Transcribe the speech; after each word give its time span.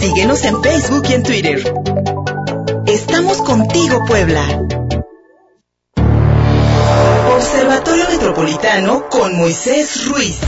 Síguenos 0.00 0.44
en 0.44 0.62
Facebook 0.62 1.02
y 1.08 1.12
en 1.14 1.22
Twitter. 1.24 1.74
Estamos 2.86 3.38
contigo, 3.38 4.04
Puebla. 4.06 4.66
Observatorio 7.34 8.04
Metropolitano 8.08 9.08
con 9.08 9.36
Moisés 9.36 10.06
Ruiz. 10.08 10.38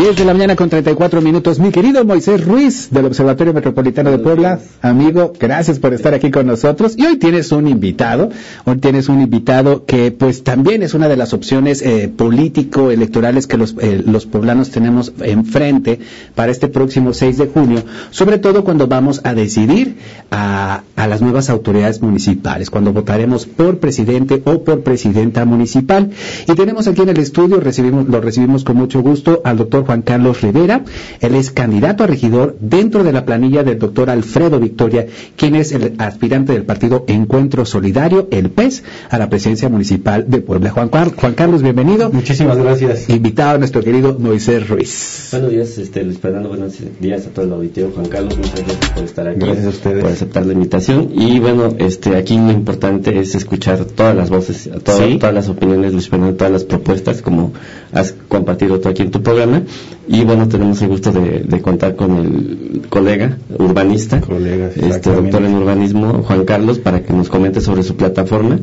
10 0.00 0.16
de 0.16 0.24
la 0.24 0.32
mañana 0.32 0.56
con 0.56 0.70
34 0.70 1.20
minutos. 1.20 1.58
Mi 1.58 1.70
querido 1.70 2.02
Moisés 2.06 2.42
Ruiz 2.46 2.88
del 2.90 3.04
Observatorio 3.04 3.52
Metropolitano 3.52 4.10
de 4.10 4.16
Puebla, 4.16 4.58
amigo, 4.80 5.34
gracias 5.38 5.78
por 5.78 5.92
estar 5.92 6.14
aquí 6.14 6.30
con 6.30 6.46
nosotros. 6.46 6.94
Y 6.96 7.04
hoy 7.04 7.18
tienes 7.18 7.52
un 7.52 7.68
invitado, 7.68 8.30
hoy 8.64 8.78
tienes 8.78 9.10
un 9.10 9.20
invitado 9.20 9.84
que 9.84 10.10
pues 10.10 10.42
también 10.42 10.82
es 10.82 10.94
una 10.94 11.06
de 11.06 11.18
las 11.18 11.34
opciones 11.34 11.82
eh, 11.82 12.08
político-electorales 12.08 13.46
que 13.46 13.58
los, 13.58 13.76
eh, 13.78 14.02
los 14.06 14.24
poblanos 14.24 14.70
tenemos 14.70 15.12
enfrente 15.20 16.00
para 16.34 16.50
este 16.50 16.68
próximo 16.68 17.12
6 17.12 17.36
de 17.36 17.48
junio, 17.48 17.82
sobre 18.10 18.38
todo 18.38 18.64
cuando 18.64 18.86
vamos 18.86 19.20
a 19.24 19.34
decidir 19.34 19.98
a, 20.30 20.80
a 20.96 21.06
las 21.08 21.20
nuevas 21.20 21.50
autoridades 21.50 22.00
municipales, 22.00 22.70
cuando 22.70 22.94
votaremos 22.94 23.44
por 23.44 23.80
presidente 23.80 24.40
o 24.46 24.64
por 24.64 24.80
presidenta 24.80 25.44
municipal. 25.44 26.10
Y 26.48 26.54
tenemos 26.54 26.88
aquí 26.88 27.02
en 27.02 27.10
el 27.10 27.18
estudio, 27.18 27.60
recibimos, 27.60 28.08
lo 28.08 28.22
recibimos 28.22 28.64
con 28.64 28.78
mucho 28.78 29.02
gusto 29.02 29.42
al 29.44 29.58
doctor 29.58 29.89
Juan 29.90 30.02
Carlos 30.02 30.40
Rivera. 30.40 30.84
Él 31.20 31.34
es 31.34 31.50
candidato 31.50 32.04
a 32.04 32.06
regidor 32.06 32.56
dentro 32.60 33.02
de 33.02 33.10
la 33.10 33.24
planilla 33.24 33.64
del 33.64 33.80
doctor 33.80 34.08
Alfredo 34.08 34.60
Victoria, 34.60 35.08
quien 35.34 35.56
es 35.56 35.72
el 35.72 35.94
aspirante 35.98 36.52
del 36.52 36.62
partido 36.62 37.04
Encuentro 37.08 37.64
Solidario, 37.64 38.28
el 38.30 38.50
PES, 38.50 38.84
a 39.08 39.18
la 39.18 39.28
presidencia 39.28 39.68
municipal 39.68 40.26
de 40.28 40.42
Puebla. 40.42 40.70
Juan, 40.70 40.90
Juan 40.90 41.34
Carlos, 41.34 41.64
bienvenido. 41.64 42.08
Muchísimas 42.12 42.56
gracias. 42.56 43.10
Invitado 43.10 43.56
a 43.56 43.58
nuestro 43.58 43.82
querido 43.82 44.16
Moisés 44.16 44.68
Ruiz. 44.68 45.30
Buenos 45.32 45.50
días, 45.50 45.76
este, 45.78 46.04
Luis 46.04 46.18
Fernando, 46.20 46.50
buenos 46.50 46.74
días 47.00 47.26
a 47.26 47.30
todo 47.30 47.46
el 47.46 47.52
auditorio. 47.52 47.90
Juan 47.92 48.06
Carlos, 48.06 48.36
muchas 48.36 48.64
gracias 48.64 48.90
por 48.90 49.02
estar 49.02 49.26
aquí. 49.26 49.40
Gracias 49.40 49.66
a 49.66 49.70
ustedes. 49.70 50.02
Por 50.04 50.12
aceptar 50.12 50.46
la 50.46 50.52
invitación. 50.52 51.10
Y 51.12 51.40
bueno, 51.40 51.74
este, 51.78 52.14
aquí 52.14 52.36
lo 52.36 52.52
importante 52.52 53.18
es 53.18 53.34
escuchar 53.34 53.84
todas 53.86 54.14
las 54.14 54.30
voces, 54.30 54.70
todas, 54.84 55.00
¿Sí? 55.00 55.18
todas 55.18 55.34
las 55.34 55.48
opiniones, 55.48 55.92
Luis 55.92 56.08
Fernando, 56.08 56.36
todas 56.36 56.52
las 56.52 56.62
propuestas, 56.62 57.22
como 57.22 57.52
has 57.92 58.14
compartido 58.28 58.78
tú 58.78 58.88
aquí 58.88 59.02
en 59.02 59.10
tu 59.10 59.20
programa. 59.20 59.64
Y 60.08 60.24
bueno, 60.24 60.48
tenemos 60.48 60.80
el 60.82 60.88
gusto 60.88 61.12
de, 61.12 61.40
de 61.40 61.60
contar 61.62 61.94
con 61.94 62.16
el 62.16 62.82
colega 62.88 63.38
urbanista, 63.58 64.20
Colega, 64.20 64.66
este 64.74 65.12
doctor 65.12 65.44
en 65.44 65.54
urbanismo, 65.54 66.22
Juan 66.24 66.44
Carlos, 66.44 66.78
para 66.80 67.02
que 67.02 67.12
nos 67.12 67.28
comente 67.28 67.60
sobre 67.60 67.82
su 67.84 67.94
plataforma. 67.94 68.58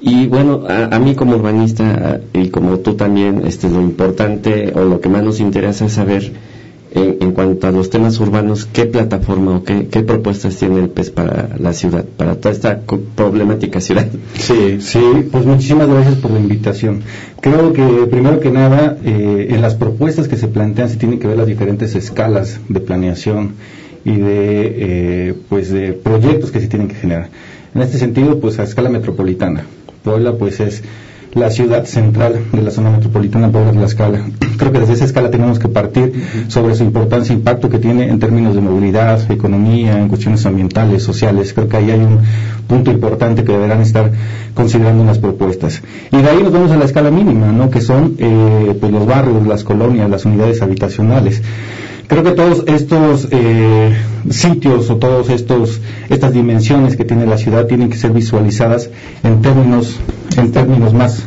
Y 0.00 0.26
bueno, 0.26 0.64
a, 0.68 0.94
a 0.96 0.98
mí 0.98 1.14
como 1.14 1.36
urbanista 1.36 2.20
a- 2.34 2.38
y 2.38 2.48
como 2.48 2.78
tú 2.78 2.94
también, 2.94 3.42
este, 3.46 3.68
lo 3.68 3.80
importante 3.80 4.72
o 4.74 4.80
lo 4.84 5.00
que 5.00 5.08
más 5.08 5.22
nos 5.22 5.38
interesa 5.40 5.86
es 5.86 5.92
saber 5.92 6.32
en, 6.92 7.32
cuanto 7.32 7.66
a 7.66 7.72
los 7.72 7.90
temas 7.90 8.18
urbanos, 8.20 8.66
qué 8.72 8.86
plataforma 8.86 9.56
o 9.56 9.64
qué, 9.64 9.88
qué 9.88 10.02
propuestas 10.02 10.56
tiene 10.56 10.80
el 10.80 10.88
PES 10.88 11.10
para 11.10 11.50
la 11.58 11.72
ciudad, 11.72 12.04
para 12.04 12.36
toda 12.36 12.54
esta 12.54 12.80
problemática 13.14 13.80
ciudad. 13.80 14.06
Sí, 14.34 14.78
sí, 14.80 15.00
pues 15.30 15.44
muchísimas 15.44 15.88
gracias 15.88 16.16
por 16.16 16.30
la 16.30 16.40
invitación. 16.40 17.02
Creo 17.40 17.72
que 17.72 17.82
primero 18.10 18.40
que 18.40 18.50
nada, 18.50 18.96
eh, 19.04 19.48
en 19.50 19.62
las 19.62 19.74
propuestas 19.74 20.28
que 20.28 20.36
se 20.36 20.48
plantean 20.48 20.88
se 20.88 20.96
tienen 20.96 21.18
que 21.18 21.26
ver 21.26 21.36
las 21.36 21.46
diferentes 21.46 21.94
escalas 21.94 22.60
de 22.68 22.80
planeación 22.80 23.54
y 24.04 24.16
de, 24.16 24.74
eh, 25.30 25.34
pues 25.48 25.70
de 25.70 25.92
proyectos 25.92 26.50
que 26.50 26.60
se 26.60 26.68
tienen 26.68 26.88
que 26.88 26.94
generar. 26.94 27.28
En 27.74 27.82
este 27.82 27.98
sentido, 27.98 28.40
pues 28.40 28.58
a 28.58 28.62
escala 28.62 28.88
metropolitana. 28.88 29.64
Puebla, 30.02 30.32
pues 30.36 30.60
es 30.60 30.82
la 31.34 31.50
ciudad 31.50 31.84
central 31.84 32.40
de 32.52 32.62
la 32.62 32.70
zona 32.70 32.90
metropolitana 32.90 33.50
Puebla 33.50 33.72
Tlaxcala. 33.72 34.24
Creo 34.58 34.72
que 34.72 34.80
desde 34.80 34.94
esa 34.94 35.04
escala 35.04 35.30
tenemos 35.30 35.58
que 35.58 35.68
partir 35.68 36.12
sobre 36.48 36.74
su 36.74 36.84
importancia 36.84 37.32
e 37.32 37.36
impacto 37.36 37.68
que 37.68 37.78
tiene 37.78 38.08
en 38.08 38.18
términos 38.18 38.54
de 38.54 38.60
movilidad, 38.60 39.30
economía, 39.30 39.98
en 39.98 40.08
cuestiones 40.08 40.44
ambientales, 40.46 41.02
sociales. 41.02 41.52
Creo 41.52 41.68
que 41.68 41.76
ahí 41.76 41.90
hay 41.90 42.00
un 42.00 42.20
punto 42.68 42.92
importante 42.92 43.42
que 43.42 43.52
deberán 43.52 43.80
estar 43.80 44.12
considerando 44.54 45.00
en 45.00 45.08
las 45.08 45.18
propuestas. 45.18 45.82
Y 46.12 46.18
de 46.18 46.28
ahí 46.28 46.42
nos 46.42 46.52
vamos 46.52 46.70
a 46.70 46.76
la 46.76 46.84
escala 46.84 47.10
mínima, 47.10 47.50
¿no? 47.50 47.70
que 47.70 47.80
son 47.80 48.14
eh, 48.18 48.76
pues 48.78 48.92
los 48.92 49.06
barrios, 49.06 49.46
las 49.46 49.64
colonias, 49.64 50.08
las 50.08 50.24
unidades 50.24 50.62
habitacionales. 50.62 51.42
Creo 52.06 52.22
que 52.22 52.30
todos 52.30 52.64
estos 52.66 53.28
eh, 53.30 53.94
sitios 54.30 54.88
o 54.88 54.96
todos 54.96 55.28
estos 55.28 55.80
estas 56.08 56.32
dimensiones 56.32 56.96
que 56.96 57.04
tiene 57.04 57.26
la 57.26 57.36
ciudad 57.36 57.66
tienen 57.66 57.90
que 57.90 57.98
ser 57.98 58.12
visualizadas 58.12 58.88
en 59.22 59.42
términos 59.42 59.98
en 60.38 60.50
términos 60.50 60.94
más 60.94 61.22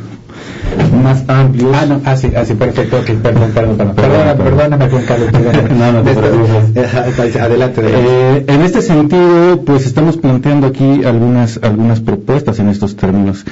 más 0.98 1.24
amplios. 1.28 1.72
Ah, 1.74 1.86
no, 1.86 2.02
ah, 2.06 2.16
sí, 2.16 2.32
ah, 2.36 2.46
sí, 2.46 2.54
perfecto, 2.56 2.98
ok, 2.98 3.06
perdón, 3.22 3.52
perdón, 3.54 3.78
perdón, 3.78 3.96
Perdón, 3.96 3.96
perdona, 3.96 4.36
perdón. 4.36 4.58
perdóname, 4.58 4.90
Juan 4.90 5.04
Carlos. 5.06 5.30
No, 5.78 5.92
no 5.92 6.02
te 6.04 6.14
preocupes. 6.14 6.86
Ajá, 6.86 7.46
adelante. 7.46 7.82
Eh, 7.84 8.46
en 8.48 8.62
este 8.62 8.82
sentido, 8.82 9.62
pues 9.66 9.86
estamos 9.86 10.18
planteando 10.18 10.68
aquí 10.68 11.04
algunas 11.04 11.60
algunas 11.62 12.00
propuestas 12.00 12.60
en 12.60 12.70
estos 12.70 12.96
términos. 12.96 13.46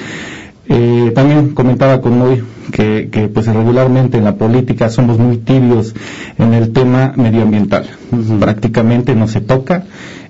Eh, 0.72 1.10
también 1.16 1.48
comentaba 1.50 2.00
con 2.00 2.16
Moy 2.16 2.44
que, 2.72 3.08
que 3.10 3.26
pues 3.26 3.46
regularmente 3.48 4.18
en 4.18 4.24
la 4.24 4.36
política 4.36 4.88
somos 4.88 5.18
muy 5.18 5.38
tibios 5.38 5.94
en 6.38 6.54
el 6.54 6.72
tema 6.72 7.12
medioambiental. 7.16 7.86
Prácticamente 8.38 9.16
no 9.16 9.26
se 9.26 9.40
toca, 9.40 9.82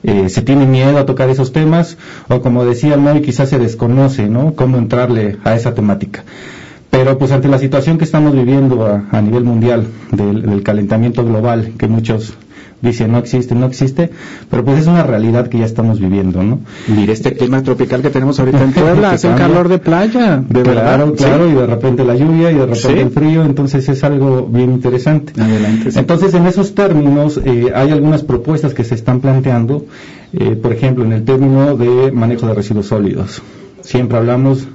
eh, 0.03 0.31
se 0.31 0.41
tiene 0.41 0.65
miedo 0.65 0.97
a 0.97 1.04
tocar 1.04 1.28
esos 1.28 1.53
temas 1.53 1.98
o 2.28 2.41
como 2.41 2.65
decía 2.65 2.97
Moy 2.97 3.21
quizás 3.21 3.50
se 3.50 3.59
desconoce, 3.59 4.28
¿no? 4.31 4.54
Cómo 4.54 4.78
entrarle 4.78 5.37
a 5.44 5.54
esa 5.54 5.75
temática. 5.75 6.25
Pero 6.90 7.18
pues 7.18 7.30
ante 7.32 7.48
la 7.48 7.58
situación 7.58 7.98
que 7.98 8.04
estamos 8.04 8.34
viviendo 8.34 8.84
a, 8.84 9.04
a 9.10 9.22
nivel 9.22 9.44
mundial 9.44 9.86
del, 10.12 10.42
del 10.42 10.62
calentamiento 10.62 11.24
global, 11.24 11.72
que 11.78 11.86
muchos 11.86 12.34
dicen 12.82 13.12
no 13.12 13.18
existe, 13.18 13.54
no 13.54 13.66
existe, 13.66 14.10
pero 14.50 14.64
pues 14.64 14.80
es 14.80 14.86
una 14.86 15.02
realidad 15.02 15.48
que 15.48 15.58
ya 15.58 15.66
estamos 15.66 16.00
viviendo, 16.00 16.42
¿no? 16.42 16.60
Mire 16.88 17.12
este 17.12 17.34
clima 17.34 17.62
tropical 17.62 18.00
que 18.00 18.08
tenemos 18.08 18.40
ahorita 18.40 18.62
en 18.64 18.72
Puebla, 18.74 19.10
hace 19.12 19.28
un 19.28 19.36
calor 19.36 19.68
de 19.68 19.78
playa, 19.78 20.42
de 20.48 20.62
verdad. 20.62 20.82
Claro, 20.96 21.14
claro, 21.14 21.44
Sí. 21.46 21.52
y 21.52 21.54
de 21.56 21.66
repente 21.66 22.04
la 22.04 22.14
lluvia 22.16 22.50
y 22.50 22.54
de 22.54 22.60
repente 22.66 22.78
Sí. 22.94 22.98
el 22.98 23.10
frío, 23.10 23.44
entonces 23.44 23.86
es 23.88 24.02
algo 24.02 24.46
bien 24.50 24.72
interesante. 24.72 25.34
Adelante, 25.40 25.92
sí. 25.92 25.98
Entonces, 25.98 26.32
en 26.34 26.46
esos 26.46 26.74
términos, 26.74 27.38
eh, 27.44 27.70
hay 27.74 27.90
algunas 27.90 28.22
propuestas 28.22 28.72
que 28.72 28.82
se 28.82 28.94
están 28.94 29.20
planteando, 29.20 29.84
eh, 30.32 30.56
por 30.60 30.72
ejemplo, 30.72 31.04
en 31.04 31.12
el 31.12 31.22
término 31.24 31.76
de 31.76 32.10
manejo 32.12 32.46
de 32.46 32.54
residuos 32.54 32.86
sólidos. 32.86 33.42
Siempre 33.82 34.16
hablamos 34.16 34.66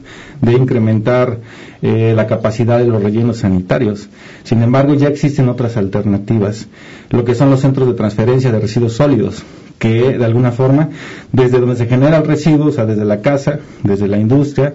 de 0.42 0.54
incrementar 0.54 1.40
eh, 1.82 2.14
la 2.16 2.28
capacidad 2.28 2.80
de 2.80 2.88
los 2.88 3.02
rellenos 3.04 3.38
sanitarios. 3.38 4.10
Sin 4.44 4.62
embargo, 4.64 4.94
ya 4.94 5.08
existen 5.08 5.50
otras 5.50 5.78
alternativas, 5.78 6.68
lo 7.10 7.24
que 7.26 7.36
son 7.36 7.50
los 7.50 7.62
centros 7.62 7.88
de 7.88 7.94
transferencia 7.94 8.52
de 8.52 8.60
residuos 8.60 8.94
sólidos, 8.94 9.44
que 9.78 10.18
de 10.18 10.26
alguna 10.26 10.52
forma, 10.52 10.90
desde 11.32 11.60
donde 11.60 11.76
se 11.76 11.86
genera 11.86 12.18
el 12.18 12.26
residuo, 12.26 12.68
o 12.68 12.72
sea, 12.72 12.86
desde 12.86 13.06
la 13.06 13.22
casa, 13.22 13.60
desde 13.84 14.08
la 14.08 14.18
industria, 14.18 14.74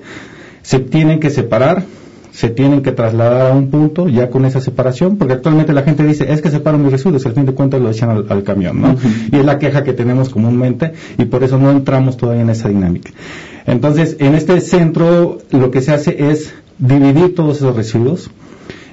se 0.63 0.79
tienen 0.79 1.21
que 1.21 1.31
separar, 1.31 1.83
se 2.33 2.49
tienen 2.49 2.83
que 2.83 2.93
trasladar 2.93 3.51
a 3.51 3.55
un 3.55 3.71
punto 3.71 4.09
ya 4.09 4.31
con 4.31 4.45
esa 4.45 4.61
separación, 4.61 5.17
porque 5.17 5.35
actualmente 5.35 5.73
la 5.73 5.83
gente 5.83 6.05
dice, 6.05 6.33
es 6.33 6.41
que 6.41 6.51
separo 6.51 6.79
mis 6.79 6.93
residuos, 6.93 7.27
al 7.27 7.33
fin 7.33 7.45
de 7.45 7.55
cuentas 7.55 7.81
lo 7.81 7.91
echan 7.91 8.11
al, 8.11 8.27
al 8.29 8.43
camión, 8.45 8.81
¿no? 8.81 8.97
Y 9.33 9.37
es 9.37 9.45
la 9.45 9.59
queja 9.59 9.83
que 9.83 9.93
tenemos 9.93 10.29
comúnmente 10.29 10.93
y 11.19 11.25
por 11.25 11.43
eso 11.43 11.59
no 11.59 11.71
entramos 11.71 12.17
todavía 12.17 12.43
en 12.43 12.51
esa 12.51 12.69
dinámica. 12.69 13.11
Entonces, 13.67 14.17
en 14.19 14.35
este 14.35 14.61
centro 14.61 15.39
lo 15.51 15.71
que 15.71 15.83
se 15.83 15.93
hace 15.93 16.31
es 16.31 16.53
dividir 16.79 17.35
todos 17.35 17.59
esos 17.59 17.77
residuos 17.77 18.31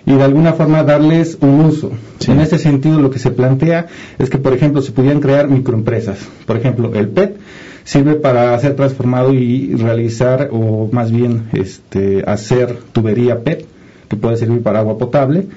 y 0.06 0.14
de 0.14 0.24
alguna 0.24 0.54
forma 0.54 0.84
darles 0.84 1.38
un 1.42 1.62
uso. 1.62 1.92
Sí. 2.20 2.32
En 2.32 2.40
este 2.40 2.58
sentido, 2.58 3.00
lo 3.00 3.10
que 3.10 3.20
se 3.20 3.32
plantea 3.32 3.88
es 4.18 4.30
que, 4.30 4.38
por 4.38 4.54
ejemplo, 4.54 4.82
se 4.82 4.92
pudieran 4.92 5.20
crear 5.20 5.50
microempresas. 5.50 6.18
Por 6.46 6.56
ejemplo, 6.56 6.94
el 6.96 7.10
PET 7.10 7.38
sirve 7.84 8.16
para 8.16 8.58
ser 8.60 8.76
transformado 8.76 9.34
y 9.34 9.76
realizar, 9.76 10.50
o 10.52 10.90
más 10.92 11.12
bien 11.12 11.50
este, 11.54 12.24
hacer 12.26 12.78
tubería 12.94 13.44
PET, 13.44 13.66
que 14.08 14.16
puede 14.16 14.38
servir 14.38 14.64
para 14.64 14.80
agua 14.80 14.98
potable, 14.98 15.48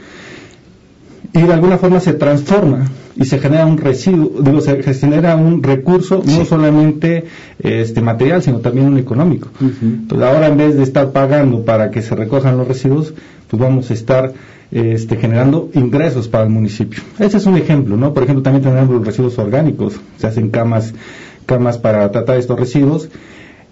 y 1.33 1.43
de 1.43 1.53
alguna 1.53 1.79
forma 1.79 2.01
se 2.01 2.15
transforma 2.15 2.87
y 3.17 3.25
se 3.25 3.39
genera 3.39 3.67
un 3.67 3.79
residuo, 3.79 4.43
digo, 4.43 4.61
se, 4.61 4.83
genera 4.95 5.37
un 5.37 5.63
recurso 5.63 6.23
no 6.25 6.45
solamente 6.45 7.25
este 7.59 8.01
material, 8.01 8.43
sino 8.43 8.59
también 8.59 8.87
un 8.87 8.99
económico. 8.99 9.49
Entonces 9.61 10.27
ahora 10.27 10.49
en 10.49 10.57
vez 10.57 10.77
de 10.77 10.83
estar 10.83 11.13
pagando 11.13 11.65
para 11.65 11.91
que 11.91 12.03
se 12.03 12.15
recojan 12.17 12.57
los 12.57 12.67
residuos, 12.67 13.15
pues 13.49 13.61
vamos 13.61 13.91
a 13.91 13.95
estar 13.95 14.33
este, 14.71 15.17
generando 15.17 15.71
ingresos 15.75 16.29
para 16.29 16.45
el 16.45 16.51
municipio. 16.51 17.03
Ese 17.19 17.37
es 17.37 17.47
un 17.47 17.57
ejemplo, 17.57 17.97
¿no? 17.97 18.15
Por 18.15 18.23
ejemplo, 18.23 18.43
también 18.43 18.63
tenemos 18.63 18.89
los 18.89 19.05
residuos 19.05 19.39
orgánicos, 19.39 20.01
se 20.17 20.27
hacen 20.27 20.51
camas, 20.51 20.95
camas 21.47 21.79
para 21.79 22.11
tratar 22.11 22.37
estos 22.39 22.59
residuos. 22.59 23.09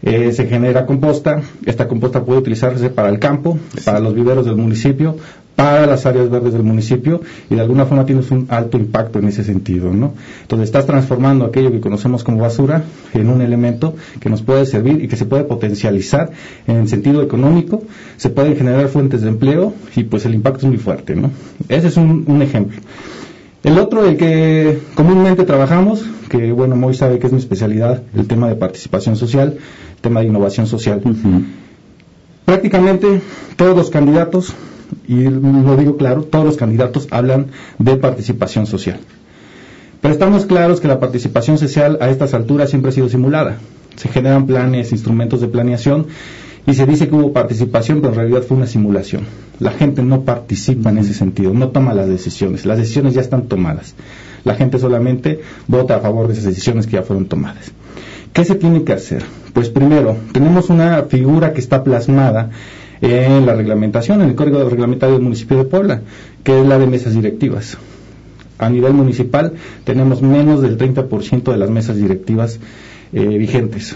Eh, 0.00 0.30
se 0.30 0.46
genera 0.46 0.86
composta, 0.86 1.42
esta 1.66 1.88
composta 1.88 2.24
puede 2.24 2.38
utilizarse 2.38 2.88
para 2.88 3.08
el 3.08 3.18
campo, 3.18 3.58
para 3.84 3.98
los 3.98 4.14
viveros 4.14 4.46
del 4.46 4.54
municipio, 4.54 5.16
para 5.58 5.88
las 5.88 6.06
áreas 6.06 6.30
verdes 6.30 6.52
del 6.52 6.62
municipio 6.62 7.20
y 7.50 7.56
de 7.56 7.60
alguna 7.60 7.84
forma 7.84 8.06
tienes 8.06 8.30
un 8.30 8.46
alto 8.48 8.76
impacto 8.76 9.18
en 9.18 9.26
ese 9.26 9.42
sentido, 9.42 9.92
¿no? 9.92 10.14
Entonces 10.42 10.68
estás 10.68 10.86
transformando 10.86 11.44
aquello 11.44 11.72
que 11.72 11.80
conocemos 11.80 12.22
como 12.22 12.38
basura 12.38 12.84
en 13.12 13.28
un 13.28 13.42
elemento 13.42 13.96
que 14.20 14.30
nos 14.30 14.40
puede 14.40 14.66
servir 14.66 15.02
y 15.02 15.08
que 15.08 15.16
se 15.16 15.26
puede 15.26 15.42
potencializar 15.42 16.30
en 16.68 16.76
el 16.76 16.88
sentido 16.88 17.22
económico, 17.22 17.82
se 18.18 18.30
pueden 18.30 18.54
generar 18.56 18.86
fuentes 18.86 19.22
de 19.22 19.30
empleo 19.30 19.74
y 19.96 20.04
pues 20.04 20.24
el 20.26 20.34
impacto 20.34 20.60
es 20.60 20.66
muy 20.66 20.78
fuerte, 20.78 21.16
¿no? 21.16 21.32
Ese 21.68 21.88
es 21.88 21.96
un, 21.96 22.40
ejemplo. 22.40 22.78
El 23.64 23.80
otro, 23.80 24.04
el 24.08 24.16
que 24.16 24.78
comúnmente 24.94 25.42
trabajamos, 25.42 26.04
que 26.28 26.52
bueno, 26.52 26.76
Moy 26.76 26.94
sabe 26.94 27.18
que 27.18 27.26
es 27.26 27.32
mi 27.32 27.40
especialidad, 27.40 28.04
el 28.14 28.28
tema 28.28 28.48
de 28.48 28.54
participación 28.54 29.16
social, 29.16 29.56
el 29.96 30.00
tema 30.02 30.20
de 30.20 30.26
innovación 30.26 30.68
social. 30.68 31.02
Prácticamente 32.44 33.20
todos 33.56 33.76
los 33.76 33.90
candidatos, 33.90 34.54
y 35.06 35.24
lo 35.24 35.76
digo 35.76 35.96
claro, 35.96 36.22
todos 36.22 36.44
los 36.44 36.56
candidatos 36.56 37.08
hablan 37.10 37.48
de 37.78 37.96
participación 37.96 38.66
social. 38.66 39.00
Pero 40.00 40.14
estamos 40.14 40.46
claros 40.46 40.80
que 40.80 40.88
la 40.88 41.00
participación 41.00 41.58
social 41.58 41.98
a 42.00 42.08
estas 42.08 42.34
alturas 42.34 42.70
siempre 42.70 42.90
ha 42.90 42.94
sido 42.94 43.08
simulada. 43.08 43.58
Se 43.96 44.08
generan 44.08 44.46
planes, 44.46 44.92
instrumentos 44.92 45.40
de 45.40 45.48
planeación 45.48 46.06
y 46.66 46.74
se 46.74 46.86
dice 46.86 47.08
que 47.08 47.14
hubo 47.14 47.32
participación, 47.32 48.00
pero 48.00 48.12
en 48.12 48.18
realidad 48.18 48.42
fue 48.42 48.56
una 48.56 48.66
simulación. 48.66 49.22
La 49.58 49.72
gente 49.72 50.02
no 50.02 50.22
participa 50.22 50.90
en 50.90 50.98
ese 50.98 51.14
sentido, 51.14 51.52
no 51.52 51.70
toma 51.70 51.94
las 51.94 52.08
decisiones. 52.08 52.64
Las 52.64 52.78
decisiones 52.78 53.14
ya 53.14 53.22
están 53.22 53.48
tomadas. 53.48 53.94
La 54.44 54.54
gente 54.54 54.78
solamente 54.78 55.40
vota 55.66 55.96
a 55.96 56.00
favor 56.00 56.28
de 56.28 56.34
esas 56.34 56.44
decisiones 56.44 56.86
que 56.86 56.92
ya 56.92 57.02
fueron 57.02 57.26
tomadas. 57.26 57.72
¿Qué 58.32 58.44
se 58.44 58.54
tiene 58.54 58.84
que 58.84 58.92
hacer? 58.92 59.24
Pues 59.52 59.68
primero, 59.70 60.16
tenemos 60.32 60.70
una 60.70 61.04
figura 61.04 61.52
que 61.52 61.60
está 61.60 61.82
plasmada 61.82 62.50
en 63.00 63.46
la 63.46 63.54
reglamentación, 63.54 64.22
en 64.22 64.30
el 64.30 64.34
Código 64.34 64.68
Reglamentario 64.68 65.14
del 65.14 65.24
municipio 65.24 65.56
de 65.58 65.64
Puebla, 65.64 66.02
que 66.42 66.60
es 66.60 66.66
la 66.66 66.78
de 66.78 66.86
mesas 66.86 67.14
directivas. 67.14 67.76
A 68.58 68.68
nivel 68.68 68.92
municipal 68.92 69.52
tenemos 69.84 70.20
menos 70.20 70.60
del 70.62 70.76
30% 70.76 71.52
de 71.52 71.56
las 71.56 71.70
mesas 71.70 71.96
directivas 71.96 72.58
eh, 73.12 73.24
vigentes. 73.38 73.94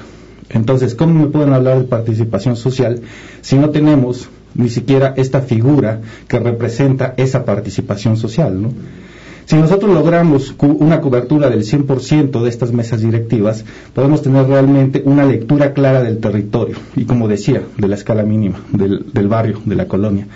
Entonces, 0.50 0.94
¿cómo 0.94 1.24
me 1.24 1.30
pueden 1.30 1.52
hablar 1.52 1.78
de 1.78 1.84
participación 1.84 2.56
social 2.56 3.00
si 3.40 3.56
no 3.56 3.70
tenemos 3.70 4.28
ni 4.54 4.68
siquiera 4.68 5.14
esta 5.16 5.40
figura 5.40 6.00
que 6.28 6.38
representa 6.38 7.14
esa 7.16 7.44
participación 7.44 8.16
social? 8.16 8.62
¿no? 8.62 8.72
Si 9.46 9.56
nosotros 9.56 9.92
logramos 9.92 10.54
una 10.58 11.00
cobertura 11.00 11.50
del 11.50 11.64
100% 11.64 12.42
de 12.42 12.48
estas 12.48 12.72
mesas 12.72 13.00
directivas, 13.02 13.64
podemos 13.94 14.22
tener 14.22 14.46
realmente 14.46 15.02
una 15.04 15.24
lectura 15.24 15.72
clara 15.72 16.02
del 16.02 16.18
territorio 16.18 16.76
y, 16.96 17.04
como 17.04 17.28
decía, 17.28 17.62
de 17.76 17.88
la 17.88 17.96
escala 17.96 18.22
mínima, 18.22 18.60
del, 18.72 19.28
barrio, 19.28 19.60
de 19.64 19.76
la 19.76 19.86
colonia 19.86 20.26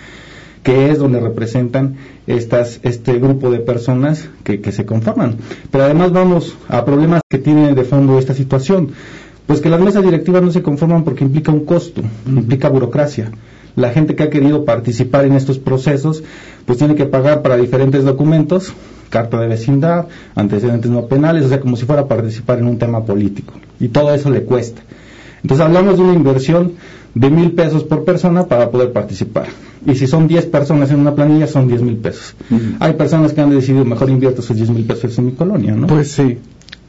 que 0.63 0.91
es 0.91 0.99
donde 0.99 1.21
representan 1.21 1.95
estas, 2.25 2.81
este 2.83 3.19
grupo 3.19 3.49
de 3.49 3.59
personas 3.59 4.27
que, 4.43 4.59
que, 4.59 4.73
se 4.73 4.85
conforman. 4.85 5.37
Pero 5.71 5.85
además 5.85 6.11
vamos 6.11 6.57
a 6.67 6.83
problemas 6.83 7.21
que 7.29 7.37
tiene 7.37 7.73
de 7.73 7.85
fondo 7.85 8.19
esta 8.19 8.33
situación. 8.33 8.89
Pues 9.45 9.61
que 9.61 9.69
las 9.69 9.79
mesas 9.79 10.03
directivas 10.03 10.43
no 10.43 10.51
se 10.51 10.61
conforman 10.61 11.05
porque 11.05 11.23
implica 11.23 11.53
un 11.53 11.63
costo, 11.63 12.01
implica 12.25 12.67
burocracia. 12.67 13.31
La 13.77 13.91
gente 13.91 14.15
que 14.15 14.23
ha 14.23 14.29
querido 14.29 14.65
participar 14.65 15.25
en 15.25 15.33
estos 15.33 15.59
procesos, 15.59 16.23
pues 16.65 16.79
tiene 16.79 16.95
que 16.95 17.05
pagar 17.05 17.43
para 17.43 17.55
diferentes 17.57 18.03
documentos, 18.03 18.73
carta 19.09 19.39
de 19.39 19.47
vecindad, 19.47 20.07
antecedentes 20.33 20.89
no 20.89 21.05
penales, 21.05 21.45
o 21.45 21.49
sea, 21.49 21.59
como 21.59 21.77
si 21.77 21.85
fuera 21.85 22.01
a 22.01 22.07
participar 22.07 22.57
en 22.57 22.65
un 22.65 22.79
tema 22.79 23.05
político. 23.05 23.53
Y 23.79 23.89
todo 23.89 24.13
eso 24.15 24.31
le 24.31 24.41
cuesta. 24.41 24.81
Entonces 25.43 25.63
hablamos 25.63 25.97
de 25.97 26.03
una 26.03 26.13
inversión 26.13 26.73
de 27.13 27.29
mil 27.29 27.51
pesos 27.51 27.83
por 27.83 28.03
persona 28.03 28.47
para 28.47 28.71
poder 28.71 28.91
participar. 28.91 29.45
Y 29.85 29.93
si 29.93 30.07
son 30.07 30.27
diez 30.27 30.47
personas 30.47 30.89
en 30.89 30.99
una 30.99 31.13
planilla, 31.13 31.45
son 31.45 31.67
diez 31.67 31.83
mil 31.83 31.97
pesos. 31.97 32.35
Hay 32.79 32.93
personas 32.93 33.33
que 33.33 33.41
han 33.41 33.51
decidido, 33.51 33.85
mejor 33.85 34.09
invierto 34.09 34.41
esos 34.41 34.57
diez 34.57 34.71
mil 34.71 34.85
pesos 34.85 35.17
en 35.19 35.27
mi 35.27 35.31
colonia, 35.33 35.75
¿no? 35.75 35.85
Pues 35.85 36.11
sí. 36.11 36.39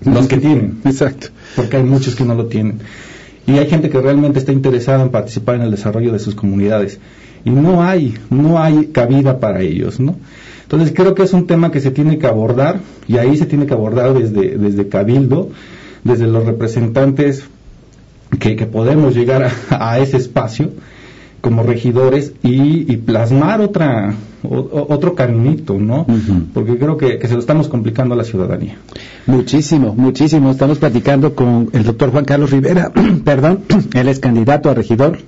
Los 0.06 0.26
que 0.26 0.38
tienen. 0.38 0.80
Exacto. 0.86 1.28
Porque 1.54 1.76
hay 1.76 1.82
muchos 1.82 2.14
que 2.14 2.24
no 2.24 2.34
lo 2.34 2.46
tienen. 2.46 2.80
Y 3.48 3.52
hay 3.52 3.66
gente 3.66 3.88
que 3.88 3.98
realmente 3.98 4.38
está 4.38 4.52
interesada 4.52 5.02
en 5.02 5.08
participar 5.08 5.54
en 5.54 5.62
el 5.62 5.70
desarrollo 5.70 6.12
de 6.12 6.18
sus 6.18 6.34
comunidades. 6.34 7.00
Y 7.46 7.50
no 7.50 7.82
hay, 7.82 8.14
no 8.28 8.62
hay 8.62 8.88
cabida 8.88 9.40
para 9.40 9.62
ellos, 9.62 9.98
¿no? 9.98 10.16
Entonces 10.64 10.92
creo 10.94 11.14
que 11.14 11.22
es 11.22 11.32
un 11.32 11.46
tema 11.46 11.70
que 11.70 11.80
se 11.80 11.90
tiene 11.90 12.18
que 12.18 12.26
abordar 12.26 12.80
y 13.06 13.16
ahí 13.16 13.38
se 13.38 13.46
tiene 13.46 13.64
que 13.64 13.72
abordar 13.72 14.12
desde, 14.12 14.58
desde 14.58 14.88
Cabildo, 14.88 15.48
desde 16.04 16.26
los 16.26 16.44
representantes 16.44 17.44
que, 18.38 18.54
podemos 18.66 19.14
llegar 19.14 19.50
a, 19.70 19.98
ese 19.98 20.18
espacio 20.18 20.72
como 21.40 21.62
regidores 21.62 22.32
y, 22.42 22.96
plasmar 22.98 23.60
otra 23.60 24.14
otro 24.42 25.14
caminito, 25.14 25.74
¿no? 25.74 26.06
Porque 26.54 26.76
creo 26.76 26.96
que, 26.96 27.18
que, 27.18 27.26
se 27.26 27.34
lo 27.34 27.40
estamos 27.40 27.68
complicando 27.68 28.14
a 28.14 28.18
la 28.18 28.24
ciudadanía. 28.24 28.76
Muchísimo, 29.26 29.94
muchísimo. 29.94 30.50
Estamos 30.50 30.78
platicando 30.78 31.34
con 31.34 31.70
el 31.72 31.84
doctor 31.84 32.10
Juan 32.10 32.24
Carlos 32.24 32.50
Rivera, 32.50 32.92
perdón, 33.24 33.60
él 33.94 34.08
es 34.08 34.20
candidato 34.20 34.70
a 34.70 34.74
regidor 34.74 35.18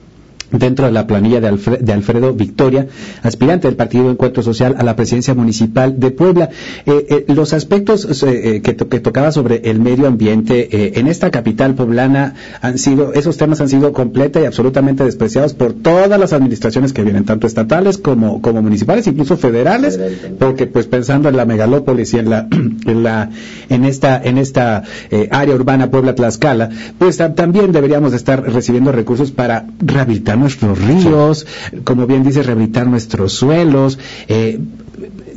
dentro 0.52 0.86
de 0.86 0.92
la 0.92 1.06
planilla 1.06 1.40
de, 1.40 1.92
Alfredo 1.92 2.34
Victoria, 2.34 2.86
aspirante 3.22 3.68
del 3.68 3.76
Partido 3.76 4.10
Encuentro 4.10 4.42
Social 4.42 4.74
a 4.78 4.82
la 4.82 4.96
presidencia 4.96 5.34
municipal 5.34 5.98
de 6.00 6.10
Puebla. 6.10 6.50
Eh, 6.86 7.06
eh, 7.08 7.24
los 7.32 7.52
aspectos 7.52 8.22
eh, 8.22 8.60
que, 8.62 8.74
tocaba 8.74 9.32
sobre 9.32 9.70
el 9.70 9.80
medio 9.80 10.06
ambiente 10.06 10.98
en 10.98 11.06
esta 11.06 11.30
capital 11.30 11.74
poblana 11.74 12.34
han 12.60 12.78
sido, 12.78 13.12
esos 13.14 13.36
temas 13.36 13.60
han 13.60 13.68
sido 13.68 13.92
completa 13.92 14.40
y 14.40 14.44
absolutamente 14.44 15.04
despreciados 15.04 15.54
por 15.54 15.72
todas 15.72 16.18
las 16.18 16.32
administraciones 16.32 16.92
que 16.92 17.02
vienen, 17.02 17.24
tanto 17.24 17.46
estatales 17.46 17.98
como, 17.98 18.42
como 18.42 18.62
municipales, 18.62 19.06
incluso 19.06 19.36
federales, 19.36 19.98
porque 20.38 20.66
pues 20.66 20.86
pensando 20.86 21.28
en 21.28 21.36
la 21.36 21.44
megalópolis 21.44 22.12
y 22.14 22.18
en 22.18 22.30
la, 22.30 22.48
en 22.86 23.02
la, 23.02 23.30
en 23.68 23.84
esta, 23.84 24.20
en 24.22 24.38
esta 24.38 24.82
área 25.30 25.54
urbana 25.54 25.90
Puebla-Tlaxcala, 25.90 26.70
pues 26.98 27.16
también 27.16 27.72
deberíamos 27.72 28.12
estar 28.12 28.42
recibiendo 28.42 28.92
recursos 28.92 29.30
para 29.30 29.66
rehabilitar 29.80 30.39
nuestros 30.40 30.78
ríos, 30.78 31.46
como 31.84 32.06
bien 32.06 32.24
dice, 32.24 32.42
rehabilitar 32.42 32.86
nuestros 32.86 33.32
suelos, 33.32 33.98
eh, 34.28 34.58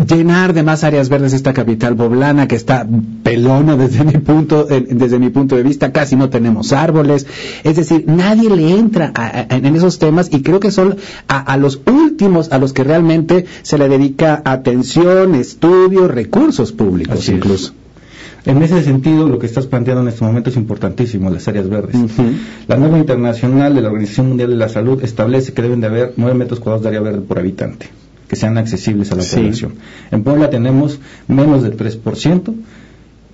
llenar 0.08 0.54
de 0.54 0.64
más 0.64 0.84
áreas 0.84 1.10
verdes 1.10 1.34
esta 1.34 1.54
capital 1.54 1.96
poblana 1.96 2.48
que 2.48 2.56
está 2.56 2.88
pelona 3.24 3.78
desde 3.78 4.04
mi 4.04 4.14
punto 4.14 4.66
desde 4.66 5.20
mi 5.20 5.30
punto 5.30 5.56
de 5.56 5.64
vista 5.64 5.92
casi 5.92 6.16
no 6.16 6.30
tenemos 6.30 6.74
árboles. 6.74 7.28
Es 7.64 7.76
decir 7.76 8.06
nadie 8.08 8.50
le 8.50 8.78
entra 8.78 9.14
en 9.50 9.76
esos 9.76 10.00
temas 10.00 10.30
y 10.32 10.42
creo 10.42 10.60
que 10.60 10.72
son 10.72 10.98
a, 11.28 11.58
los 11.58 11.82
últimos 11.86 12.52
a 12.52 12.58
los 12.58 12.74
que 12.74 12.84
realmente 12.84 13.46
se 13.62 13.78
le 13.78 13.88
dedica 13.88 14.42
atención 14.46 15.36
estudio 15.36 16.08
recursos 16.08 16.72
públicos 16.72 17.30
incluso 17.30 17.74
en 18.46 18.62
ese 18.62 18.84
sentido, 18.84 19.30
lo 19.30 19.40
que 19.40 19.46
estás 19.46 19.68
planteando 19.68 20.02
en 20.02 20.10
este 20.10 20.24
momento 20.24 20.50
es 20.50 20.58
importantísimo, 20.58 21.30
las 21.30 21.48
áreas 21.48 21.70
verdes. 21.70 21.96
La 22.68 22.78
norma 22.78 22.98
internacional 22.98 23.74
de 23.74 23.82
la 23.82 23.88
Organización 23.88 24.30
Mundial 24.30 24.50
de 24.50 24.58
la 24.58 24.70
Salud 24.70 25.02
establece 25.04 25.54
que 25.54 25.62
deben 25.62 25.82
de 25.82 25.88
haber 25.88 26.14
9 26.18 26.34
metros 26.36 26.60
cuadrados 26.60 26.84
de 26.84 26.90
área 26.90 27.02
verde 27.02 27.22
por 27.22 27.40
habitante, 27.40 27.88
que 28.28 28.36
sean 28.36 28.58
accesibles 28.58 29.12
a 29.12 29.16
la 29.16 29.24
población. 29.24 29.74
En 30.12 30.24
Puebla 30.24 30.50
tenemos 30.50 31.00
menos 31.28 31.64
del 31.64 31.78
3%, 31.78 32.54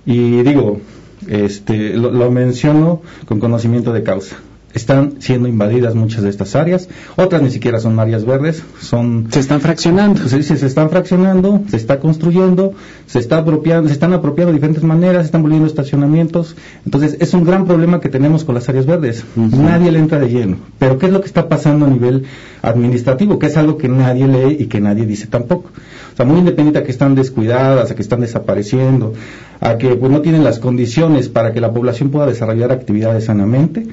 y 0.06 0.42
digo, 0.42 0.80
este, 1.28 1.94
lo 1.96 2.30
menciono 2.30 3.02
con 3.26 3.40
conocimiento 3.40 3.92
de 3.92 4.02
causa 4.02 4.36
están 4.72 5.14
siendo 5.18 5.48
invadidas 5.48 5.94
muchas 5.94 6.22
de 6.22 6.30
estas 6.30 6.54
áreas, 6.54 6.88
otras 7.16 7.42
ni 7.42 7.50
siquiera 7.50 7.80
son 7.80 7.98
áreas 7.98 8.24
verdes, 8.24 8.62
son 8.80 9.26
se 9.30 9.40
están 9.40 9.60
fraccionando, 9.60 10.28
se 10.28 10.42
se 10.42 10.66
están 10.66 10.90
fraccionando, 10.90 11.62
se 11.68 11.76
está 11.76 11.98
construyendo, 11.98 12.74
se 13.06 13.18
está 13.18 13.38
apropiando, 13.38 13.88
se 13.88 13.94
están 13.94 14.12
apropiando 14.12 14.52
de 14.52 14.58
diferentes 14.58 14.84
maneras, 14.84 15.22
se 15.22 15.26
están 15.26 15.42
volviendo 15.42 15.66
estacionamientos, 15.66 16.56
entonces 16.84 17.16
es 17.20 17.34
un 17.34 17.44
gran 17.44 17.66
problema 17.66 18.00
que 18.00 18.08
tenemos 18.08 18.44
con 18.44 18.54
las 18.54 18.68
áreas 18.68 18.86
verdes, 18.86 19.24
nadie 19.34 19.90
le 19.90 19.98
entra 19.98 20.18
de 20.20 20.28
lleno, 20.28 20.56
pero 20.78 20.98
qué 20.98 21.06
es 21.06 21.12
lo 21.12 21.20
que 21.20 21.26
está 21.26 21.48
pasando 21.48 21.86
a 21.86 21.88
nivel 21.88 22.24
administrativo, 22.62 23.38
que 23.38 23.46
es 23.46 23.56
algo 23.56 23.76
que 23.76 23.88
nadie 23.88 24.28
lee 24.28 24.56
y 24.60 24.66
que 24.66 24.80
nadie 24.80 25.04
dice 25.04 25.26
tampoco, 25.26 25.70
o 26.12 26.16
sea 26.16 26.24
muy 26.24 26.38
independiente 26.38 26.78
a 26.78 26.84
que 26.84 26.92
están 26.92 27.16
descuidadas, 27.16 27.90
a 27.90 27.94
que 27.96 28.02
están 28.02 28.20
desapareciendo, 28.20 29.14
a 29.60 29.78
que 29.78 29.96
pues 29.96 30.12
no 30.12 30.20
tienen 30.20 30.44
las 30.44 30.60
condiciones 30.60 31.28
para 31.28 31.52
que 31.52 31.60
la 31.60 31.72
población 31.72 32.10
pueda 32.10 32.26
desarrollar 32.26 32.70
actividades 32.70 33.24
sanamente 33.24 33.88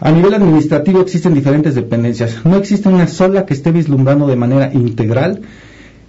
a 0.00 0.10
nivel 0.10 0.34
administrativo 0.34 1.00
existen 1.00 1.34
diferentes 1.34 1.74
dependencias. 1.74 2.44
No 2.44 2.56
existe 2.56 2.88
una 2.88 3.06
sola 3.06 3.44
que 3.44 3.54
esté 3.54 3.70
vislumbrando 3.70 4.26
de 4.26 4.36
manera 4.36 4.72
integral 4.72 5.42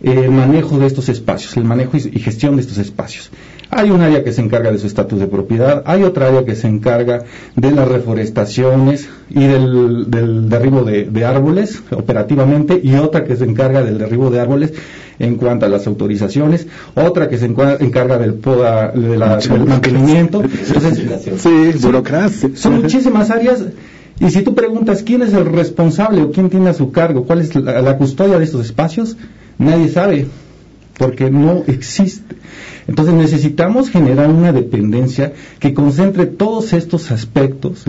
el 0.02 0.32
manejo 0.32 0.80
de 0.80 0.88
estos 0.88 1.10
espacios, 1.10 1.56
el 1.58 1.64
manejo 1.64 1.98
y 1.98 2.20
gestión 2.20 2.56
de 2.56 2.62
estos 2.62 2.78
espacios. 2.78 3.30
Hay 3.70 3.92
un 3.92 4.02
área 4.02 4.24
que 4.24 4.34
se 4.34 4.42
encarga 4.42 4.72
de 4.72 4.80
su 4.80 4.88
estatus 4.88 5.20
de 5.20 5.28
propiedad, 5.28 5.84
hay 5.86 6.04
otra 6.04 6.28
área 6.28 6.44
que 6.44 6.56
se 6.56 6.68
encarga 6.68 7.24
de 7.56 7.72
las 7.72 7.88
reforestaciones 7.88 9.08
y 9.30 9.46
del, 9.46 10.10
derribo 10.50 10.84
de, 10.84 11.26
árboles 11.26 11.82
operativamente 11.92 12.80
y 12.84 12.96
otra 12.96 13.24
que 13.24 13.36
se 13.36 13.46
encarga 13.46 13.84
del 13.84 13.98
derribo 13.98 14.30
de 14.30 14.40
árboles 14.40 14.74
en 15.22 15.36
cuanto 15.36 15.66
a 15.66 15.70
las 15.70 15.88
autorizaciones, 15.88 16.68
otra 16.96 17.30
que 17.30 17.38
se 17.38 17.46
encarga 17.46 18.18
del, 18.18 18.34
poda, 18.36 18.92
de 18.92 19.10
del 19.10 19.66
mantenimiento. 19.66 20.44
sí, 21.38 21.50
burocracia. 21.82 22.50
Son 22.56 22.82
muchísimas 22.82 23.30
áreas 23.30 23.64
y 24.20 24.30
si 24.30 24.44
tú 24.44 24.54
preguntas 24.54 25.02
quién 25.04 25.24
es 25.24 25.34
el 25.34 25.46
responsable 25.46 26.22
o 26.22 26.32
quién 26.32 26.50
tiene 26.50 26.70
a 26.70 26.74
su 26.74 26.92
cargo, 26.92 27.24
cuál 27.24 27.42
es 27.42 27.56
la, 27.56 27.98
custodia 27.98 28.38
de 28.38 28.46
estos 28.46 28.66
espacios, 28.66 29.18
Nadie 29.58 29.90
sabe, 29.90 30.26
porque 30.98 31.30
no 31.30 31.64
existe. 31.68 32.36
Entonces 32.88 33.14
necesitamos 33.14 33.90
generar 33.90 34.28
una 34.30 34.52
dependencia 34.52 35.34
que 35.60 35.76
concentre 35.76 36.26
todos 36.26 36.74
estos 36.74 37.12
aspectos, 37.12 37.84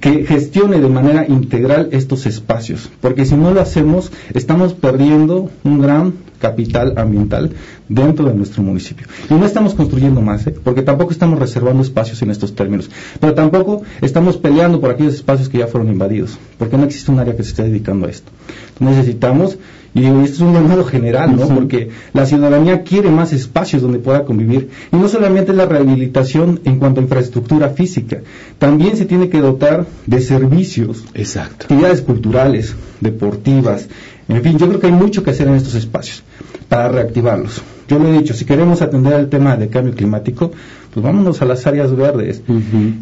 que 0.00 0.24
gestione 0.24 0.80
de 0.80 0.88
manera 0.88 1.26
integral 1.26 1.88
estos 1.90 2.26
espacios, 2.26 2.90
porque 3.00 3.26
si 3.26 3.34
no 3.34 3.52
lo 3.52 3.60
hacemos 3.60 4.12
estamos 4.34 4.72
perdiendo 4.74 5.50
un 5.64 5.80
gran 5.80 6.14
capital 6.46 6.94
ambiental 6.96 7.50
dentro 7.88 8.26
de 8.26 8.34
nuestro 8.34 8.62
municipio. 8.62 9.06
Y 9.28 9.34
no 9.34 9.44
estamos 9.44 9.74
construyendo 9.74 10.20
más, 10.20 10.46
¿eh? 10.46 10.54
porque 10.62 10.82
tampoco 10.82 11.10
estamos 11.10 11.38
reservando 11.38 11.82
espacios 11.82 12.22
en 12.22 12.30
estos 12.30 12.54
términos, 12.54 12.88
pero 13.20 13.34
tampoco 13.34 13.82
estamos 14.00 14.36
peleando 14.36 14.80
por 14.80 14.90
aquellos 14.90 15.14
espacios 15.14 15.48
que 15.48 15.58
ya 15.58 15.66
fueron 15.66 15.88
invadidos, 15.90 16.38
porque 16.58 16.76
no 16.76 16.84
existe 16.84 17.10
un 17.10 17.18
área 17.18 17.36
que 17.36 17.42
se 17.42 17.50
esté 17.50 17.62
dedicando 17.64 18.06
a 18.06 18.10
esto. 18.10 18.30
Necesitamos 18.78 19.58
y 19.96 20.04
esto 20.04 20.24
es 20.24 20.40
un 20.40 20.52
llamado 20.52 20.84
general, 20.84 21.34
¿no? 21.36 21.48
Porque 21.48 21.88
la 22.12 22.26
ciudadanía 22.26 22.82
quiere 22.82 23.10
más 23.10 23.32
espacios 23.32 23.80
donde 23.80 23.98
pueda 23.98 24.26
convivir. 24.26 24.68
Y 24.92 24.96
no 24.96 25.08
solamente 25.08 25.54
la 25.54 25.64
rehabilitación 25.64 26.60
en 26.64 26.78
cuanto 26.78 27.00
a 27.00 27.04
infraestructura 27.04 27.70
física, 27.70 28.20
también 28.58 28.98
se 28.98 29.06
tiene 29.06 29.30
que 29.30 29.40
dotar 29.40 29.86
de 30.04 30.20
servicios, 30.20 31.02
Exacto. 31.14 31.62
actividades 31.62 32.02
culturales, 32.02 32.76
deportivas. 33.00 33.88
En 34.28 34.42
fin, 34.42 34.58
yo 34.58 34.68
creo 34.68 34.80
que 34.80 34.86
hay 34.86 34.92
mucho 34.92 35.22
que 35.22 35.30
hacer 35.30 35.48
en 35.48 35.54
estos 35.54 35.74
espacios 35.74 36.22
para 36.68 36.88
reactivarlos. 36.88 37.62
Yo 37.88 37.98
lo 37.98 38.08
he 38.08 38.18
dicho, 38.18 38.34
si 38.34 38.44
queremos 38.44 38.82
atender 38.82 39.14
el 39.14 39.28
tema 39.28 39.56
del 39.56 39.68
cambio 39.68 39.94
climático, 39.94 40.50
pues 40.92 41.04
vámonos 41.04 41.40
a 41.42 41.44
las 41.44 41.66
áreas 41.66 41.94
verdes. 41.94 42.42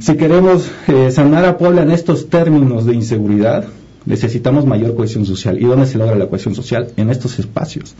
Si 0.00 0.16
queremos 0.16 0.70
eh, 0.88 1.10
sanar 1.10 1.44
a 1.44 1.56
Puebla 1.56 1.82
en 1.82 1.90
estos 1.90 2.28
términos 2.28 2.84
de 2.84 2.94
inseguridad, 2.94 3.64
necesitamos 4.04 4.66
mayor 4.66 4.94
cohesión 4.94 5.24
social. 5.24 5.58
¿Y 5.60 5.64
dónde 5.64 5.86
se 5.86 5.96
logra 5.96 6.16
la 6.16 6.26
cohesión 6.26 6.54
social? 6.54 6.88
En 6.96 7.08
estos 7.08 7.38
espacios. 7.38 7.94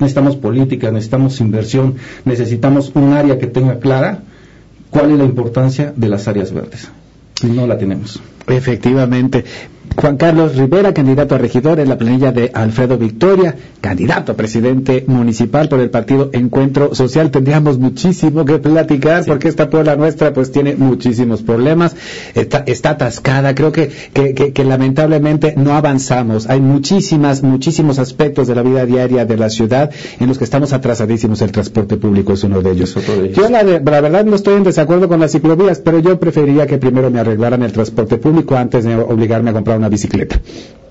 Necesitamos 0.00 0.36
política, 0.36 0.90
necesitamos 0.90 1.40
inversión, 1.40 1.94
necesitamos 2.24 2.92
un 2.94 3.14
área 3.14 3.38
que 3.38 3.46
tenga 3.46 3.78
clara 3.78 4.22
cuál 4.90 5.12
es 5.12 5.18
la 5.18 5.24
importancia 5.24 5.92
de 5.96 6.08
las 6.08 6.28
áreas 6.28 6.52
verdes. 6.52 6.88
Y 7.42 7.46
no 7.46 7.66
la 7.66 7.78
tenemos. 7.78 8.20
Efectivamente. 8.46 9.44
Juan 10.00 10.16
Carlos 10.16 10.54
Rivera, 10.54 10.94
candidato 10.94 11.34
a 11.34 11.38
regidor 11.38 11.80
en 11.80 11.88
la 11.88 11.98
planilla 11.98 12.30
de 12.30 12.52
Alfredo 12.54 12.96
Victoria, 12.98 13.56
candidato 13.80 14.30
a 14.30 14.36
presidente 14.36 15.02
municipal 15.08 15.68
por 15.68 15.80
el 15.80 15.90
partido 15.90 16.30
Encuentro 16.32 16.94
Social. 16.94 17.32
Tendríamos 17.32 17.78
muchísimo 17.80 18.44
que 18.44 18.58
platicar 18.58 19.24
porque 19.26 19.48
esta 19.48 19.68
Puebla 19.68 19.96
nuestra 19.96 20.32
pues 20.32 20.52
tiene 20.52 20.76
muchísimos 20.76 21.42
problemas, 21.42 21.96
está, 22.36 22.62
está 22.68 22.90
atascada, 22.90 23.56
creo 23.56 23.72
que, 23.72 23.90
que, 24.12 24.34
que, 24.34 24.52
que 24.52 24.62
lamentablemente 24.64 25.54
no 25.56 25.72
avanzamos. 25.74 26.48
Hay 26.48 26.60
muchísimas, 26.60 27.42
muchísimos 27.42 27.98
aspectos 27.98 28.46
de 28.46 28.54
la 28.54 28.62
vida 28.62 28.86
diaria 28.86 29.24
de 29.24 29.36
la 29.36 29.50
ciudad 29.50 29.90
en 30.20 30.28
los 30.28 30.38
que 30.38 30.44
estamos 30.44 30.72
atrasadísimos. 30.72 31.42
El 31.42 31.50
transporte 31.50 31.96
público 31.96 32.34
es 32.34 32.44
uno 32.44 32.62
de 32.62 32.70
ellos. 32.70 32.96
otro 32.96 33.16
de 33.16 33.24
ellos. 33.30 33.36
Yo 33.36 33.48
la, 33.50 33.64
de- 33.64 33.80
la 33.80 34.00
verdad 34.00 34.24
no 34.24 34.36
estoy 34.36 34.54
en 34.54 34.62
desacuerdo 34.62 35.08
con 35.08 35.18
las 35.18 35.32
ciclovías, 35.32 35.80
pero 35.80 35.98
yo 35.98 36.20
preferiría 36.20 36.68
que 36.68 36.78
primero 36.78 37.10
me 37.10 37.18
arreglaran 37.18 37.64
el 37.64 37.72
transporte 37.72 38.16
público 38.18 38.54
antes 38.56 38.84
de 38.84 38.94
obligarme 38.94 39.50
a 39.50 39.54
comprar 39.54 39.78
una 39.78 39.87
bicicleta. 39.88 40.40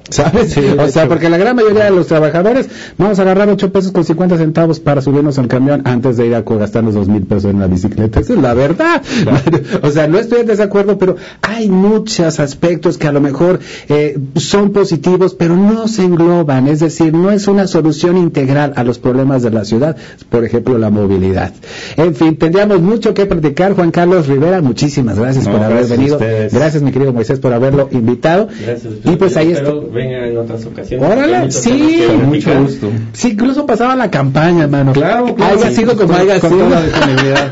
¿Sabes? 0.09 0.51
Sí, 0.53 0.61
o 0.61 0.87
sea, 0.87 1.03
hecho. 1.03 1.09
porque 1.09 1.29
la 1.29 1.37
gran 1.37 1.55
mayoría 1.55 1.85
de 1.85 1.91
los 1.91 2.07
trabajadores 2.07 2.69
vamos 2.97 3.19
a 3.19 3.21
agarrar 3.23 3.49
8 3.49 3.71
pesos 3.71 3.91
con 3.91 4.03
50 4.05 4.37
centavos 4.37 4.79
para 4.79 5.01
subirnos 5.01 5.37
al 5.39 5.47
camión 5.47 5.81
antes 5.85 6.17
de 6.17 6.27
ir 6.27 6.35
a 6.35 6.43
co- 6.45 6.57
gastarnos 6.57 6.93
dos 6.95 7.07
mil 7.07 7.23
pesos 7.23 7.51
en 7.51 7.59
la 7.59 7.67
bicicleta. 7.67 8.19
Esa 8.19 8.33
es 8.33 8.39
la 8.39 8.53
verdad. 8.53 9.01
o 9.83 9.89
sea, 9.89 10.07
no 10.07 10.17
estoy 10.19 10.41
en 10.41 10.47
desacuerdo, 10.47 10.97
pero 10.97 11.15
hay 11.41 11.69
muchos 11.69 12.39
aspectos 12.39 12.97
que 12.97 13.07
a 13.07 13.11
lo 13.11 13.21
mejor 13.21 13.59
eh, 13.89 14.17
son 14.35 14.71
positivos, 14.71 15.33
pero 15.35 15.55
no 15.55 15.87
se 15.87 16.03
engloban. 16.03 16.67
Es 16.67 16.79
decir, 16.79 17.13
no 17.13 17.31
es 17.31 17.47
una 17.47 17.67
solución 17.67 18.17
integral 18.17 18.73
a 18.75 18.83
los 18.83 18.99
problemas 18.99 19.43
de 19.43 19.51
la 19.51 19.65
ciudad. 19.65 19.97
Por 20.29 20.45
ejemplo, 20.45 20.77
la 20.77 20.89
movilidad. 20.89 21.53
En 21.97 22.15
fin, 22.15 22.37
tendríamos 22.37 22.81
mucho 22.81 23.13
que 23.13 23.25
platicar. 23.25 23.73
Juan 23.73 23.91
Carlos 23.91 24.27
Rivera, 24.27 24.61
muchísimas 24.61 25.19
gracias 25.19 25.45
No, 25.45 25.51
por 25.53 25.63
haber 25.63 25.77
gracias 25.87 25.97
venido. 25.97 26.19
Gracias, 26.51 26.81
mi 26.83 26.91
querido 26.91 27.13
Moisés, 27.13 27.39
por 27.39 27.53
haberlo 27.53 27.89
invitado. 27.91 28.47
Gracias. 28.65 28.93
Y 29.03 29.15
pues 29.17 29.35
ahí 29.37 29.51
está. 29.51 29.71
Venga 29.97 30.27
en 30.27 30.37
otras 30.37 30.65
ocasiones. 30.65 31.09
Órale, 31.09 31.51
sí, 31.51 32.03
Con 32.07 32.25
mucho 32.27 32.61
gusto. 32.61 32.89
Sí, 33.13 33.29
incluso 33.31 33.65
pasaba 33.65 33.95
la 33.95 34.09
campaña, 34.11 34.63
hermano. 34.63 34.93
Claro, 34.93 35.35
claro. 35.35 35.59
Haya 35.59 35.71
sido 35.71 35.95
como 35.97 36.13
haya 36.15 36.39
con 36.39 36.51
sido. 36.51 36.65
toda 36.67 36.81
disponibilidad. 36.83 37.51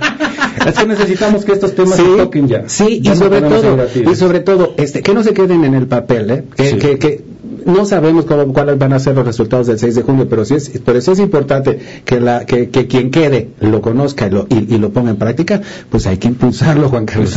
es 0.67 0.75
que 0.77 0.85
necesitamos 0.87 1.45
que 1.45 1.51
estos 1.53 1.75
temas 1.75 1.95
Sí, 1.95 2.03
se 2.03 2.17
toquen 2.17 2.47
ya. 2.47 2.63
sí, 2.67 2.85
y 2.97 3.01
Ya 3.01 3.15
sobre 3.15 3.41
todo, 3.41 3.77
y 4.11 4.15
sobre 4.15 4.39
todo, 4.39 4.73
este, 4.77 5.01
que 5.01 5.13
no 5.13 5.23
se 5.23 5.33
queden 5.33 5.63
en 5.65 5.73
el 5.75 5.87
papel, 5.87 6.31
¿eh? 6.31 6.43
Que, 6.55 6.69
Sí. 6.71 6.77
que, 6.77 6.97
que 6.99 7.21
no 7.65 7.85
sabemos 7.85 8.25
cómo, 8.25 8.53
cuáles 8.53 8.77
van 8.77 8.93
a 8.93 8.99
ser 8.99 9.15
los 9.15 9.25
resultados 9.25 9.67
del 9.67 9.79
6 9.79 9.95
de 9.95 10.01
junio, 10.03 10.27
pero 10.29 10.45
sí 10.45 10.55
es, 10.55 10.71
pero 10.85 11.01
sí 11.01 11.11
es 11.11 11.19
importante 11.19 11.79
que 12.05 12.19
la, 12.19 12.45
que, 12.45 12.69
que 12.69 12.87
quien 12.87 13.11
quede 13.11 13.49
lo 13.59 13.81
conozca 13.81 14.27
y 14.27 14.29
lo, 14.29 14.47
y, 14.49 14.73
y 14.73 14.77
lo 14.77 14.91
ponga 14.91 15.11
en 15.11 15.17
práctica, 15.17 15.61
pues 15.89 16.07
hay 16.07 16.17
que 16.17 16.27
impulsarlo, 16.27 16.89
Juan 16.89 17.05
Carlos. 17.05 17.35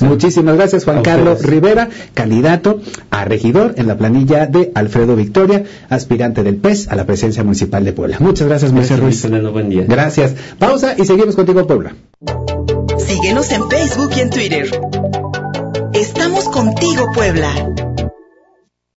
Muchísimas 0.00 0.56
gracias, 0.56 0.84
Juan 0.84 0.98
A 0.98 1.02
Carlos 1.02 1.36
ustedes. 1.36 1.50
Rivera, 1.50 1.88
candidato 2.14 2.80
a 3.10 3.24
regidor 3.24 3.74
en 3.76 3.86
la 3.86 3.96
planilla 3.96 4.46
de 4.46 4.72
Alfredo 4.74 5.16
Victoria, 5.16 5.64
aspirante 5.88 6.42
del 6.42 6.56
PES 6.56 6.88
a 6.88 6.96
la 6.96 7.06
presidencia 7.06 7.44
municipal 7.44 7.84
de 7.84 7.92
Puebla. 7.92 8.16
Muchas 8.20 8.48
gracias, 8.48 8.72
Gracias, 8.72 8.98
Ruiz. 8.98 9.22
Fernando. 9.22 9.52
Buen 9.52 9.68
día. 9.68 9.84
Gracias. 9.86 10.34
Pausa 10.58 10.94
y 10.96 11.04
seguimos 11.04 11.36
contigo, 11.36 11.66
Puebla. 11.66 11.94
Síguenos 12.98 13.50
en 13.50 13.68
Facebook 13.68 14.10
y 14.16 14.20
en 14.20 14.30
Twitter. 14.30 14.70
Estamos 15.92 16.48
contigo, 16.48 17.06
Puebla. 17.14 17.52